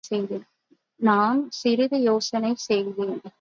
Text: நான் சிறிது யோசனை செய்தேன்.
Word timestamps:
நான் 0.99 1.39
சிறிது 1.49 2.01
யோசனை 2.01 2.53
செய்தேன். 2.55 3.21